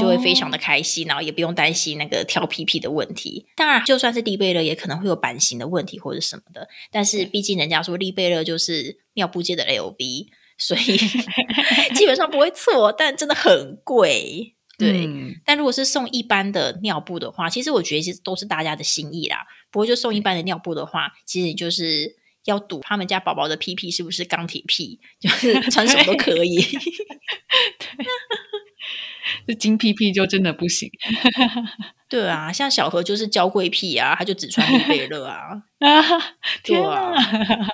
[0.00, 3.46] 就会非常的开心，然后也不用担心那个挑屁屁的问题。
[3.54, 6.66] 当然，就算是利贝勒，也可能会有版型的问题或者什么的。
[6.90, 10.96] 但是，毕竟人家说利贝勒就是尿布界的 LV，所以
[11.94, 12.90] 基本上不会错。
[12.90, 15.06] 但真的很贵，对。
[15.44, 19.44] 但如果是送一般的尿布的话，其实我觉得其实都是大家的心意啦。
[19.70, 26.64] 不过，就送一般的尿布的话，其实就是要赌他们家宝宝的屁屁是不是钢铁屁，就是 穿什么都可以。
[29.46, 29.54] 对。
[29.54, 30.90] 这金屁屁就真的不行，
[32.08, 35.62] 对啊，像小何就是娇贵屁啊，他就只穿利贝勒啊，
[36.64, 37.12] 对啊。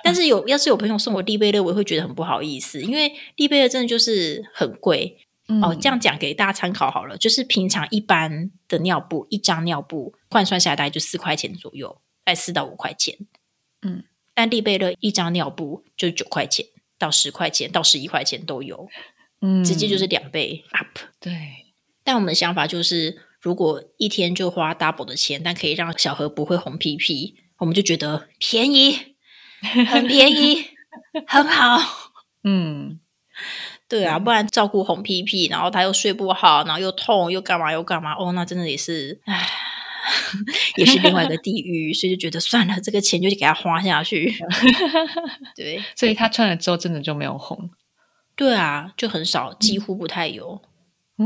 [0.03, 5.17] 但是有要是有朋友送我利贝勒，我也会觉得很不好意思，因为利贝勒真的就是很贵
[5.61, 5.75] 哦。
[5.75, 13.17] 这样讲给大家参考好了，就是平常一般的尿布一张尿布换算下来大概就四块钱左右，在四到五块钱，
[13.81, 14.03] 嗯，
[14.35, 16.67] 但利贝勒一张尿布就九块钱
[16.99, 18.87] 到十块钱到十一块钱都有。
[19.45, 20.87] 嗯直接就是两倍 up，
[21.19, 21.62] 对。
[22.03, 29.15] 但我们的想法就是，如果一天就花 double 的钱，但可以让小何不会红屁屁，我们就觉得便宜，
[29.89, 30.65] 很便宜，
[31.27, 32.11] 很好。
[32.43, 32.99] 嗯，
[33.87, 39.49] 对啊，不然照顾红屁屁，然后他又睡不好，然后又痛，又干嘛又干嘛，哦，那真的也是，唉，
[40.75, 41.93] 也是另外一个地狱。
[41.93, 44.33] 所以就觉得算了，这个钱就给他花下去。
[45.55, 47.69] 对，所以他穿了之后，真的就没有红。
[48.35, 50.61] 对啊，就很少，几乎不太有。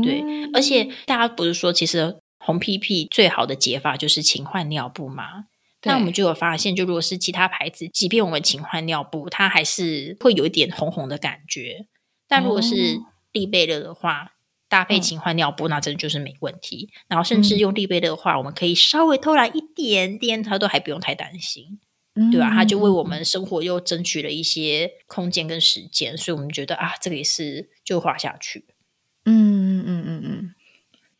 [0.02, 0.22] 对，
[0.52, 5.44] 而且大家不是说，其实红屁屁最好的解法就是勤换尿布吗？
[5.84, 11.86] 那我们就有发现，就如果是其他牌子，即便我们勤换尿布，它还是会有一点红红的感觉。
[12.26, 13.00] 但如果是
[13.32, 14.32] 利贝乐的话，
[14.68, 16.90] 搭配勤换尿布，那真的就是没问题。
[17.08, 21.80] 然后甚至用利贝乐的话，我们可以稍微偷懒一点点，它都还不用太担心。
[22.32, 22.50] 对吧？
[22.50, 28.66] 他就为我们生活又争取了一些空间跟时间，所以我们觉得啊，这个也是就画下去。
[29.30, 30.54] 嗯嗯嗯嗯，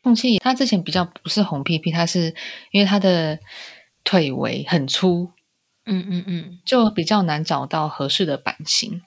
[0.01, 2.33] 凤七他之前比较不是红屁屁，他是
[2.71, 3.39] 因为他的
[4.03, 5.31] 腿围很粗，
[5.85, 9.01] 嗯嗯嗯，就比较难找到合适的版型。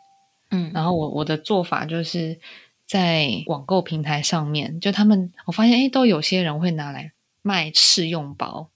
[0.51, 2.39] 嗯，然后我我的做法就是
[2.87, 7.13] 在网购平台上面，就他们我发现哎，都有些人会拿来
[7.43, 8.69] 卖试用包。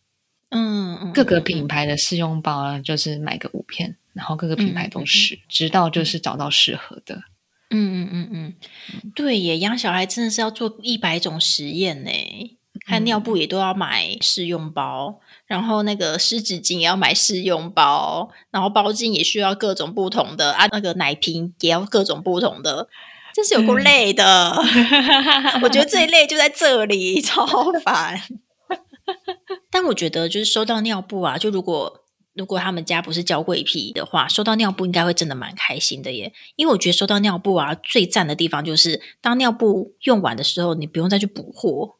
[0.48, 7.22] 嗯，嗯各个品牌的试用包啊，就是买个五片，然后各个品牌都试，直到就是找到适合的。
[7.70, 8.54] 嗯嗯嗯嗯，
[9.14, 12.10] 对耶，养小孩真的是要做一百种实验呢。
[12.86, 22.88] 看尿布也都要买试用包，然后那个湿纸巾也要买试用包，然后包巾也需要各种不同的啊，那个奶瓶也要各种不同的，
[23.34, 24.54] 真是有够累的。
[25.62, 27.44] 我觉得最累就在这里，超
[27.82, 28.20] 烦。
[29.70, 32.04] 但我觉得，就是收到尿布啊，就如果
[32.36, 36.32] 如果他们家不是娇贵癖的话，收到尿布应该会真的蛮开心的耶。
[36.56, 41.96] 因为我觉得收到尿布啊，最赞的地方就是，当尿布用完的时候，你不用再去补货。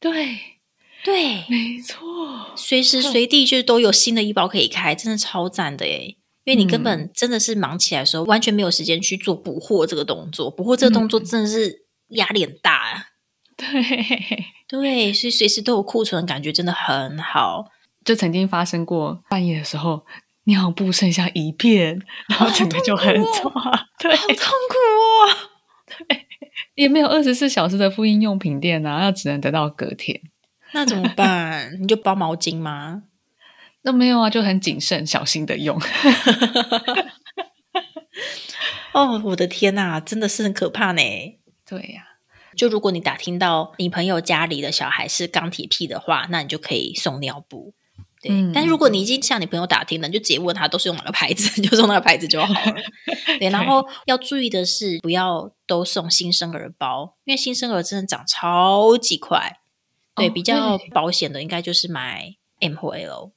[0.00, 0.38] 对
[1.04, 1.98] 对，没错，
[2.56, 6.16] 随时随地就都有新的医保可以开，真的超赞的耶。
[6.44, 10.50] 因为你根本真的是忙起来的时候，完全没有时间去做补货这个动作。
[10.50, 13.04] 补货这个动作真的是压力很大啊。
[13.56, 13.66] 对。
[14.66, 17.66] 对，所以随时都有库存，感觉真的很好。
[18.04, 20.04] 就曾经发生过半夜的时候，
[20.44, 23.52] 尿布剩下一片，然后整个就很痛，
[23.98, 25.50] 对，好痛苦哦。
[25.86, 26.26] 对，
[26.74, 30.20] 也没有二十四小时的复印用品店啊，要只能等到隔天。
[30.72, 31.78] 那怎么办？
[31.80, 33.04] 你就包毛巾吗？
[33.82, 35.80] 那没有啊，就很谨慎小心的用。
[38.92, 41.02] 哦，我的天呐，真的是很可怕呢。
[41.66, 42.02] 对呀，
[42.56, 47.74] 就如果你打听到你朋友家里的小孩是钢铁屁的话，那你就可以送尿布。
[48.24, 52.74] 对，但如果你已经向你朋友打听了，就直接问他都是用哪个牌子， 就送那个牌子就好了。
[53.38, 59.58] 对， 然后要注意的是，不要都送新生儿包，因为新生儿真的长超级快。
[60.16, 63.32] 对，比较保险的应该就是买 M 或 L，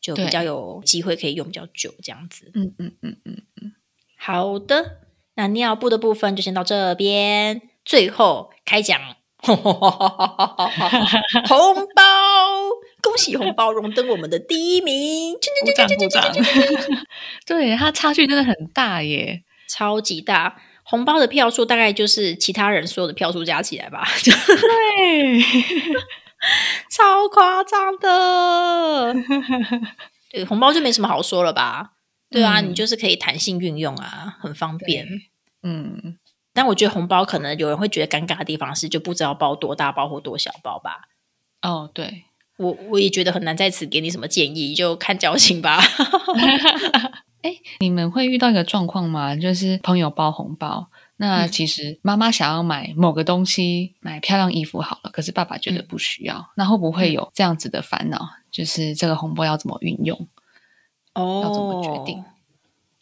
[0.00, 2.50] 就比较有机会可以用比较久这样子。
[2.54, 3.72] 嗯嗯嗯嗯嗯，
[4.16, 5.00] 好的，
[5.34, 8.98] 那尿布的部分就先到这边，最后开奖
[9.42, 9.58] 红
[11.94, 12.02] 包，
[13.02, 16.32] 恭喜红包荣登我们的第一名，鼓掌鼓掌！
[17.44, 20.62] 对他差距真的很大耶，超级大。
[20.84, 25.42] 红包的票数大概就是其他人所有的票数加起来吧，对。
[26.90, 29.14] 超夸张的，
[30.28, 31.92] 对红包就没什么好说了吧？
[32.30, 35.06] 对啊，你就是可以弹性运用啊，很方便。
[35.62, 36.18] 嗯，
[36.52, 41.02] 但我觉得红包可能有人会觉得尴尬的地方是，就不知道包多大包或多小包吧？
[41.62, 42.24] 哦，对
[42.58, 45.80] 我我也觉得很难在此给你什么建议， 就看交情吧。
[47.42, 49.34] 哎，你们会遇到一个状况吗？
[49.34, 50.88] 就是朋友包红包。
[51.16, 58.28] 那其实妈妈想要买某个东西，买漂亮衣服好了，可是爸爸觉得不需要，那会不会有这样子的烦恼？
[58.50, 60.28] 就是这个红包要怎么运用？
[61.14, 62.24] 哦，要怎么决定？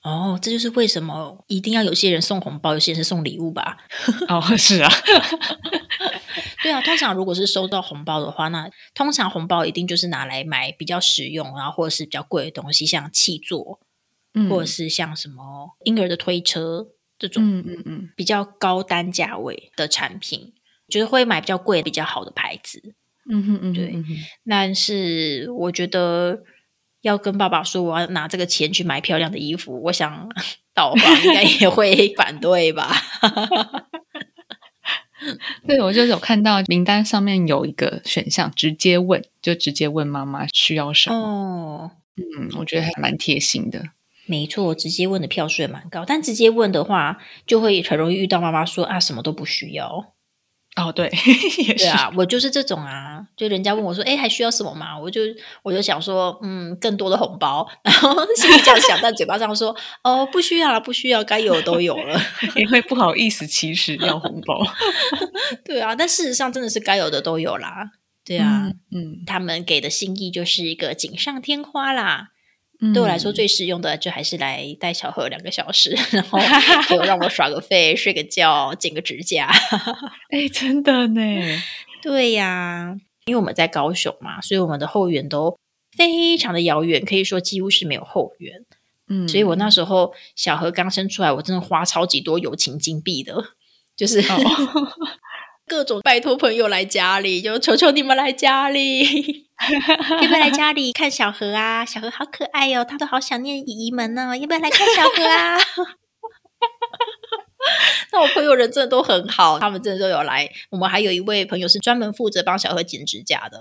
[0.03, 3.77] 哦，这就是为什么一定要有些人送红包，有些人是送礼物吧？
[4.29, 4.91] 哦，是啊，
[6.63, 6.81] 对啊。
[6.81, 13.81] 通常如果是收到红包的话，那通常红包一定就是拿来买比较实用，然后或者是比较贵的东西，像气座，
[14.49, 16.89] 或者是像什么婴儿的推车。
[17.19, 20.55] 这种嗯嗯嗯比较高单价位的产品，
[20.89, 22.95] 就是会买比较贵、比较好的牌子。
[23.31, 24.03] 嗯哼嗯，对。
[24.49, 26.43] 但是我觉得
[27.03, 30.29] 要跟爸爸说我要拿这个钱去买漂亮的衣服，我想
[30.75, 32.91] 导航应该也会 反对吧。
[35.67, 41.17] 对，我就有看到名单上面有一个选项，直接问，就直接问妈妈需要什么。
[41.17, 43.91] 哦，嗯，我觉得还蛮贴心的。
[44.25, 50.13] 没错，直接问的票数也蛮高，但直接问的话，就会很容易遇到妈妈说啊，什么都不需要。
[50.77, 51.09] 哦，对，
[51.77, 54.97] 对啊，我就是这种啊，就人家问我说，哎，还需要什么吗？
[54.97, 55.23] 我就
[55.63, 62.21] 我就想说，嗯，更多的红包，然后心里这样想，但嘴巴上说，哦，不需要了，不需要，该有的都有了，
[62.55, 64.65] 因为不好意思，其实要红包。
[65.65, 67.91] 对啊，但事实上真的是该有的都有啦。
[68.25, 72.29] 对啊，嗯，他们给的心意就是一个锦上添花啦。
[72.95, 76.39] 对我来说最实用的，就还是来带小何两个小时，然后
[76.89, 79.51] 就让我耍个 废、睡个觉、剪个指甲。
[80.31, 81.21] 哎，真的呢？
[82.03, 85.59] 对呀，因为我们在高雄嘛，所以我们的后援都
[85.97, 88.65] 非常的遥远，可以说几乎是没有后援。
[89.09, 93.35] 嗯，所以我那时候小何刚生出来，我真的花超级多友情金币的，
[93.97, 94.23] 就是。
[95.67, 99.47] 各种拜托朋友来家里，就求求你们来家里，
[100.23, 101.85] 要不要来家里看小何啊？
[101.85, 104.37] 小何好可爱哟，他都好想念姨姨们呢。
[104.37, 105.59] 要不要来看小何啊？
[108.13, 110.49] 那我朋友人真的都很好，他们真的都有来。
[110.71, 113.59] 我们还有一位朋友是专门负责帮小何剪指甲的。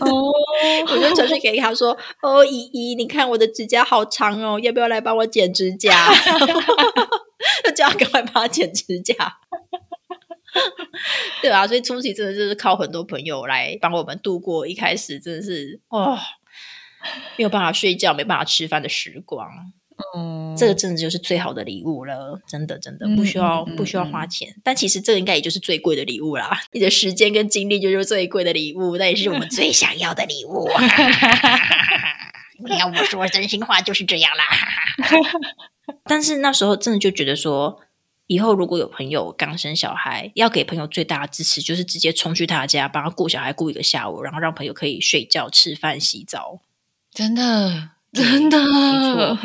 [0.00, 0.32] 哦，
[0.90, 6.10] 我就传讯给他说：“哦，姨姨，你看我的指甲好长哦，要不要来帮我剪指甲？”
[7.64, 9.14] 就叫他赶快帮他剪指甲。
[11.42, 16.18] 对啊，所以初期真的就是靠很多朋友来帮我们度过一开始真的是哦
[17.36, 19.46] 没有办法睡觉、没办法吃饭的时光。
[20.16, 26.58] 嗯，这个真的就是最好的礼物了，真的真的不需要不需要花钱，但其实这个应该也就是最贵的礼物啦。
[26.72, 30.68] 你的时间跟精力就是最贵的礼物，那也是我们最想要的礼物。
[32.66, 34.44] 你要我说真心话就是这样啦。
[36.04, 37.80] 但是那时候真的就觉得说。
[38.26, 46.60] 以后如果有朋友刚生小孩，要给朋友最大的支持，就是直接冲去他家，帮他顾小孩顾一个下午，然后让朋友可以睡觉、吃饭、洗澡。
[47.12, 49.38] 真的，真的，没错。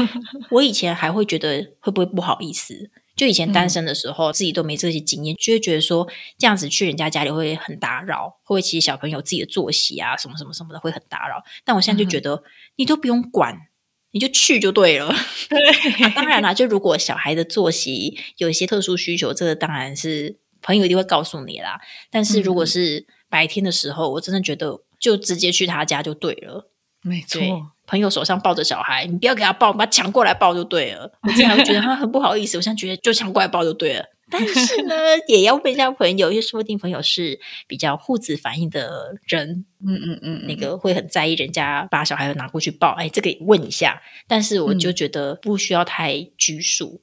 [0.52, 2.90] 我以前还会觉得会不会不好意思？
[3.16, 6.08] 就以前单身的时候，自己都没这些经验，就会觉得说
[6.38, 11.44] 这样子去人家家里会很打扰，会不会其实小朋友自己的作息啊，什么什么什么的会很打扰？
[11.66, 12.44] 但我现在就觉得
[12.78, 13.69] 你都不用管。
[14.12, 15.14] 你就去就对了。
[15.50, 21.80] 对，当然啦，就如果小孩的作息有一些特殊需求，这个当然是朋友一定会告诉你啦。
[22.10, 26.72] 但是如果是白天的时候，我真的觉得就直接去他家就对了。
[27.02, 27.40] 没错，
[27.88, 31.12] 朋友手上抱着小孩，你不要给他抱，把他抢过来抱就对了。
[31.24, 34.06] 我经常会觉得 他很不好意思，我现在觉得就抢过来抱就对了。
[34.32, 34.96] 但是呢，
[35.28, 44.02] 也要问一下朋友，因为说不定朋友是比较护子反应的人，嗯嗯嗯，那个会很在意人家把小孩拿过去抱，哎，这个问一下。
[44.28, 47.02] 但是我就觉得不需要太拘束，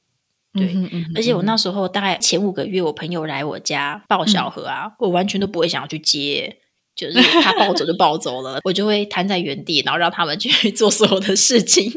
[0.53, 0.75] 对，
[1.15, 6.59] 而且我那时候大概前五个月，我朋友来我家抱小何啊，我完全都不会想要去接。
[6.97, 11.93] 就是他抱走就抱走了，我就会瘫在原地，然后让他们去做所有的事情。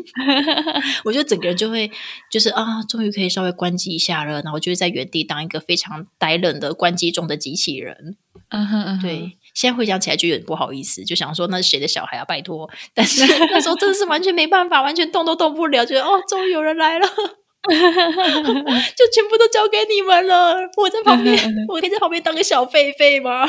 [1.05, 1.89] 我就整个人就会
[2.29, 8.17] 就是啊，终于可以稍微关机一下了，然后就会在原地当一个非常呆愣的关机中的机器人。
[8.49, 9.37] 嗯哼嗯，对。
[9.55, 12.23] 现在回想起来就有点不好意思，就想说那是谁的小孩啊？
[12.25, 12.69] 拜托！
[12.93, 17.07] 但是那时候真的是完全没办法，完全动都动不了，觉得哦，终于有人来了，
[17.67, 20.55] 就全部都交给你们了。
[20.77, 21.37] 我在旁边，
[21.67, 23.45] 我可以在旁边当个小狒狒吗？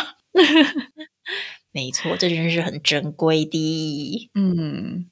[1.73, 4.31] 没错，这真是很珍贵的。
[4.35, 5.09] 嗯，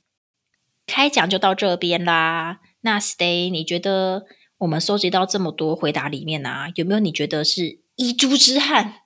[0.87, 2.61] 开讲就到这边啦。
[2.81, 4.27] 那 Stay，你觉得
[4.59, 9.03] 我们收集到这么多回答里面啊，有没有你觉得是遗珠之憾、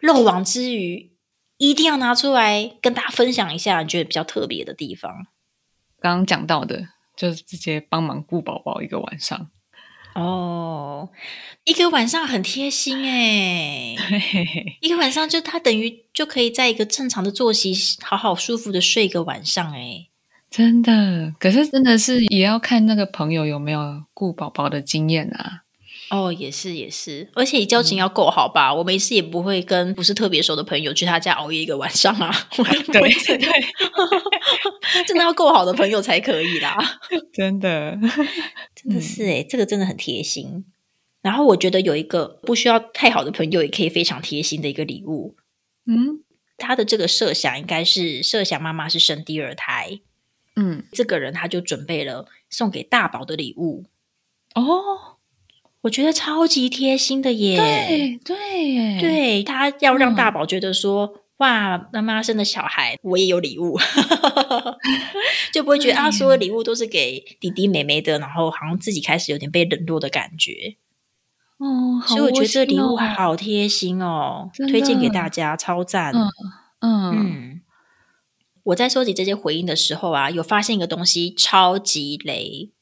[0.00, 1.12] 漏网之鱼，
[1.56, 3.80] 一定要拿出来跟大家分享一下？
[3.82, 5.26] 你觉得比较特别的地方？
[5.98, 9.50] 刚刚讲到的，就是直接帮忙顾宝宝一个晚上。
[10.16, 11.10] 哦，
[11.64, 13.94] 一个晚上很贴心 哎，
[14.80, 20.06] 一个晚上就他等于就可以在一个正常的作息，好好舒服的睡一个晚上哎，
[20.50, 21.34] 真的。
[21.38, 25.64] 可是真的是也要看那个朋友有没有顾宝宝的经验啊。
[26.08, 28.72] 哦，也是也是，而且交情要够好吧？
[28.72, 32.32] 我没事也不会跟不是特别熟的朋友去他家熬夜一个晚上啊。
[32.54, 33.48] 对对对，
[35.04, 36.78] 真的要够好的朋友才可以啦。
[37.34, 37.98] 真的，
[38.74, 40.64] 真的是哎，这个真的很贴心。
[41.22, 45.34] 然后我觉得有一个不需要太好的朋友也可以非常贴心的一个礼物。
[45.86, 46.22] 嗯，
[46.56, 49.98] 他的这个设想应该是设想妈妈是生第二胎。
[50.54, 53.86] 嗯，这个人他就准备了送给大宝的礼物。
[54.54, 55.15] 哦。
[55.86, 57.56] 我觉得超级贴心的耶！
[57.56, 63.78] 对对，对他要让大宝觉得说，哇，妈妈生的小孩，我也有礼物，
[65.52, 70.76] 就不会觉得啊，所有礼物都是给弟弟妹妹的，然后好像自己开始有点被冷落的感觉。
[71.58, 76.12] 哦，所以我觉得这礼物好贴心哦，推荐给大家，超赞。
[76.80, 77.60] 嗯嗯，
[78.64, 82.72] 我在收集这些回应的时候啊，有发现一个东西，超级雷。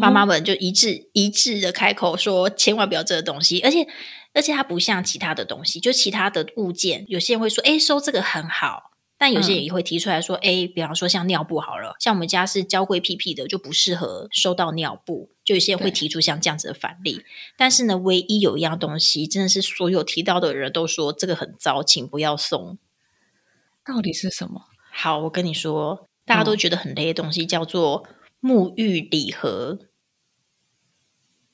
[0.00, 3.86] 妈妈们就一致一致的开口说，千万不要这个东西，而且
[4.32, 17.24] 而且它不像其他的东西，就其他的物件，有些人会说，哎，收这个很好，但有些人也会提出来说，哎，比方说像尿布好了，像我们家是娇贵屁屁的，就不适合收到尿布，就有些人会提出像这样子的反例。
[17.56, 22.78] 但是呢，唯一有一样东西，真的是所有提到的人都说这个很糟，请不要送。
[23.84, 24.66] 到底是什么？
[24.92, 28.06] 好，我跟你说，大家都觉得很累的东西，叫做。
[28.42, 29.78] 沐浴礼盒，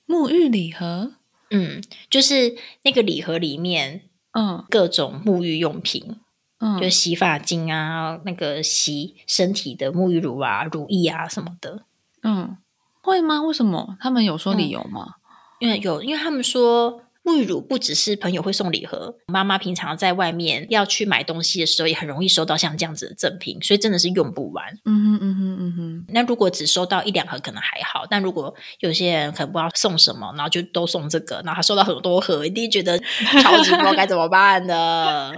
[0.07, 1.13] 沐浴礼盒，
[1.51, 6.17] 嗯，就是那个礼盒里面，嗯，各种沐浴用品，
[6.59, 11.85] 嗯，就洗发精啊，那个洗身体的沐浴乳啊、乳液啊什么的，
[12.23, 12.57] 嗯，
[13.03, 13.43] 会吗？
[13.43, 13.97] 为什么？
[14.01, 15.17] 他们有说理由吗？
[15.61, 17.03] 因为有，因为他们说。
[17.29, 24.65] 沐浴乳不只是朋友会送礼盒，妈妈平常在外面要去买东西的时候，也很容易收到像这样子的赠品，所以真的是用不完。
[24.87, 26.05] 嗯哼嗯哼嗯哼。
[26.09, 32.99] 那如果只收到一两盒可能还好，但如果有些人可能不知道送什么，然后就都送这个，然后他收到很多盒，一定觉得
[33.43, 35.33] 超级不知道该怎么办呢。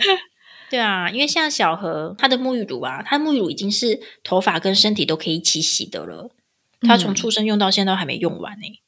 [0.70, 6.30] 对啊，因为像小何他的沐浴乳啊，他的沐浴乳已经是头发跟身体都可以一起洗的了，
[6.82, 8.80] 他从出生用到现在都还没用完呢。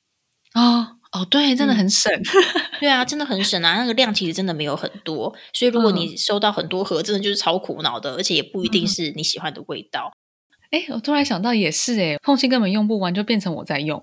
[0.53, 0.63] 啊。
[0.63, 0.97] 哦，
[1.31, 2.11] 对，真的很省。
[2.81, 3.77] 对啊，真的很省啊！
[3.79, 10.13] 那个量其实真的没有很多，所以如果你收到很多盒，真的就是超苦恼的，而且也不一定是你喜欢的味道。
[10.71, 14.03] 哎，我突然想到，也是哎，空气根本用不完，就变成我在用。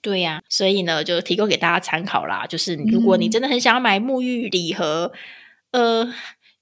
[0.00, 2.44] 对呀，所以呢，就提供给大家参考啦。
[2.46, 5.12] 就是如果你真的很想要买沐浴礼盒，
[5.70, 6.12] 呃，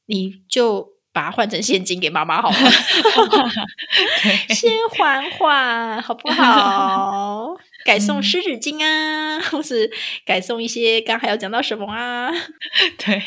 [0.06, 2.56] 你就把它换成现金给妈妈好了，
[4.54, 7.56] 先缓缓，好不好？
[7.84, 9.90] 改送湿纸巾啊， 或是
[10.24, 12.30] 改送一些，刚还要讲到什么啊？
[12.98, 13.22] 对，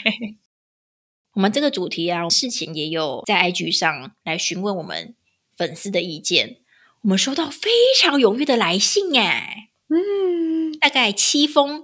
[1.33, 5.15] 我们这个主题啊，事情也有在 IG 上来询问我们
[5.57, 6.57] 粉丝的意见，
[7.01, 11.81] 我们收到非常踊跃的来信哎，嗯，大概七封，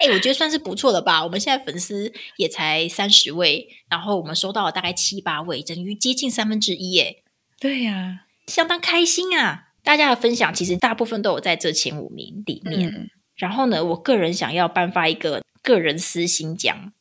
[0.00, 1.24] 哎，我觉得算是不错的吧。
[1.24, 7.16] 我们现在粉丝也才三十位，然后我们收到了大概七八位，等于接近三分之一，哎，
[7.58, 9.65] 对呀，相当开心啊。
[9.86, 13.08] 大家的分享其实大部分都有在这前五名里面。
[13.36, 16.92] 然后呢，我个人想要颁发一个个人私心奖。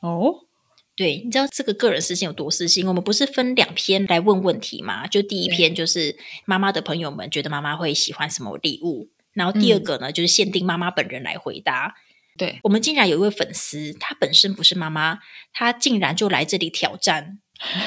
[0.00, 0.46] 哦，
[0.94, 2.86] 对，你知道这个个人私心有多私心？
[2.86, 5.08] 我们不是分两篇来问问题吗？
[5.08, 11.96] 就第一篇就是妈妈的朋友们觉得妈妈会喜欢什么礼物，然后第二个呢，就是限定妈妈本人来回答。
[12.38, 15.18] 对我们竟然有一位粉丝，她本身不是妈妈，
[15.52, 17.40] 她竟然就来这里挑战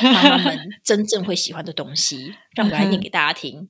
[0.04, 3.70] 妈妈们真正会喜欢的东西，让我来念给大家听。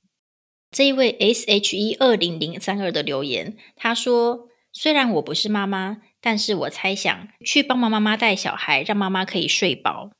[0.74, 10.10] 这一位 S H E 二零零三二的留言，他说：“虽然我不是妈妈，但是我猜想去帮忙妈妈带小孩，让妈妈可以睡饱。”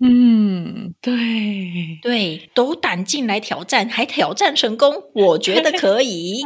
[0.00, 6.44] 嗯，对对，斗胆进来挑战，还挑战成功，我觉得可以。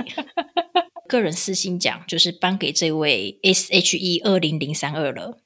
[1.06, 5.36] 个人私心讲，就是颁给这位 S H E 二零零三二了。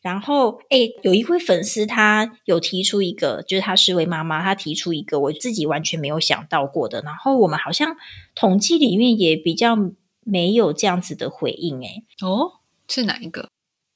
[0.00, 7.00] 然后，哎，有一位粉丝他有提出一个，就是他是位妈妈，他提出一个我自己完全没有想到过的。
[7.02, 7.96] 然后我们好像
[8.34, 9.76] 统计里面也比较
[10.20, 11.84] 没有这样子的回应。
[11.84, 13.48] 哎，哦，是哪一个？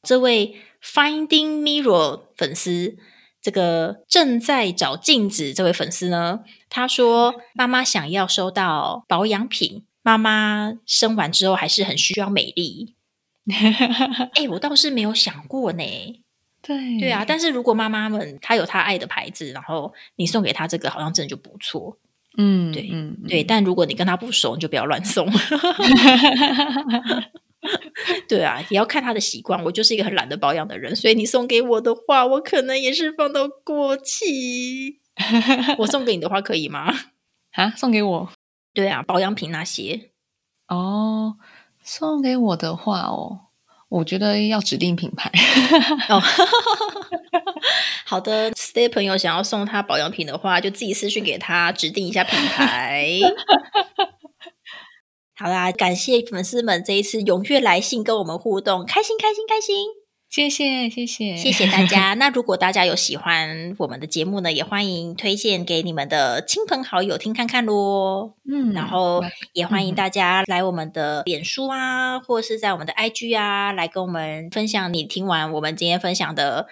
[0.02, 2.96] 这位 Finding Mirror 粉丝，
[3.42, 9.84] 这个正在找镜子这位粉丝呢，他说妈妈想要收到保养品。
[10.00, 12.94] 妈妈生完之后还是很需要美丽，
[14.34, 15.84] 哎，我倒是没有想过呢。
[16.60, 21.98] 对对啊，但是如果妈妈们她有她爱的牌子，然后你送给她这个，好像真的就不错。
[22.36, 23.42] 嗯，对，嗯，对。
[23.42, 25.28] 但如果你跟她不熟，你就不要乱送。
[28.28, 29.62] 对啊，也要看她的习惯。
[29.64, 35.00] 我就是一个很懒得保养的人，所以你送给我的话，我可能也是放到过期。
[35.78, 36.94] 我送给你的话，可以吗？
[37.52, 38.30] 啊，送给我。
[38.74, 40.10] 对啊，保养品那些
[40.68, 41.36] 哦，
[41.90, 43.46] 送给我的话哦，
[43.88, 45.32] 我觉得要指定品牌
[46.10, 46.20] 哦。
[48.04, 53.18] 好的，Stay 朋友想要送他保养品的话，就自己私信给他指定一下品牌。
[55.34, 59.86] 好啦，感谢粉丝们这一次踊跃来信跟我们互动，开心开心开心。
[60.30, 62.14] 谢谢谢谢谢谢大 家。
[62.14, 68.36] 那如果大家有喜欢我们的节目呢，也欢迎推荐给你们的亲朋好友听看看咯。
[68.48, 69.22] 嗯，然后
[69.54, 76.66] 也欢迎大家来我们的脸书啊，或者是在我们的 IG 啊，来跟我们分享你听完我们今天分享的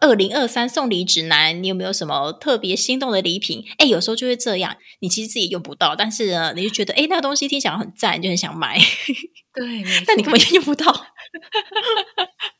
[0.00, 3.64] 二零二三送礼指南，你有没有什么特别心动的礼品？
[3.78, 8.76] 哎，有时候就会这样，你其实自己用不到，但是呢，你就觉得哎，那个东西听起来很赞，就很想买。
[9.54, 10.92] 对，但 你根本就用不到。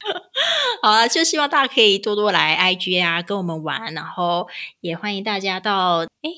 [0.83, 4.49] 好了，就希望大家可以多多来 IG 啊，跟我们玩，然后
[4.81, 6.31] 也欢迎大家到哎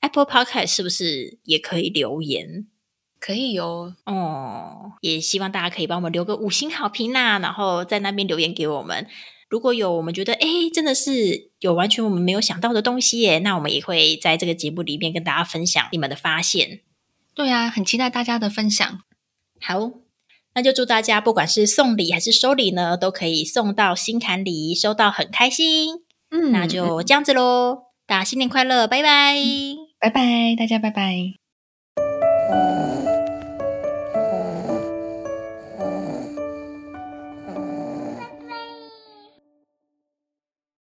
[0.00, 2.66] Apple Podcast 是不是也可以留言？
[3.18, 9.06] 可以哟，哦，也希望大家可以帮我们留个五星好评啦，然后在那边留言给我们。
[9.48, 16.80] 如果有我们觉得哎，真的是有完全我们没有想到的东西耶，那我们也会在这个节目里面跟大家分享你们的发现。
[17.34, 19.00] 对啊，很期待大家的分享。
[19.60, 20.05] 好。
[20.56, 25.96] 那就祝大家不管是送礼还是收礼呢，都可以送到心坎里，收到很开心。
[26.30, 27.76] 嗯，那就这样子喽，
[28.06, 29.36] 大家新年快乐，拜拜，
[30.00, 31.45] 拜拜，大家拜拜。